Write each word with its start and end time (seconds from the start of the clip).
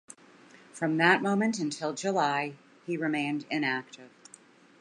From 0.73 0.97
that 0.97 1.21
moment 1.21 1.59
until 1.59 1.93
July, 1.93 2.55
he 2.87 2.97
remained 2.97 3.45
inactive. 3.51 4.09